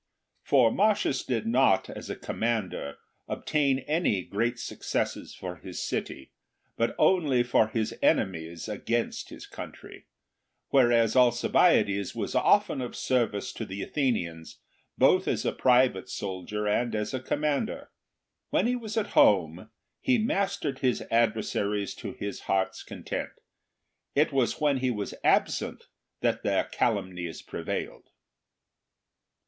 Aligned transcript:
IV. 0.45 0.49
For 0.49 0.71
Marcius 0.71 1.23
did 1.23 1.45
not, 1.45 1.87
as 1.87 2.09
a 2.09 2.15
commander, 2.15 2.97
obtain 3.27 3.77
any 3.81 4.23
great 4.23 4.57
successes 4.57 5.35
for 5.35 5.57
his 5.57 5.79
city, 5.87 6.31
but 6.75 6.95
only 6.97 7.43
for 7.43 7.67
his 7.67 7.95
enemies 8.01 8.67
against 8.67 9.29
his 9.29 9.45
country; 9.45 10.07
whereas 10.69 11.15
Alcibiades 11.15 12.15
was 12.15 12.33
often 12.33 12.81
of 12.81 12.95
service 12.95 13.53
to 13.53 13.63
the 13.63 13.83
Athenians, 13.83 14.57
both 14.97 15.27
as 15.27 15.45
a 15.45 15.51
private 15.51 16.09
soldier 16.09 16.67
and 16.67 16.95
as 16.95 17.13
a 17.13 17.19
commander. 17.19 17.91
When 18.49 18.65
he 18.65 18.75
was 18.75 18.97
at 18.97 19.09
home, 19.13 19.69
he 19.99 20.17
mastered 20.17 20.79
his 20.79 21.03
adversaries 21.11 21.93
to 21.97 22.13
his 22.13 22.39
heart's 22.39 22.81
content; 22.81 23.29
it 24.15 24.31
was 24.31 24.59
when 24.59 24.77
he 24.77 24.89
was 24.89 25.13
absent 25.23 25.83
that 26.21 26.41
their 26.41 26.63
calumnies 26.63 27.43
pre 27.43 27.61
vailed. 27.61 28.09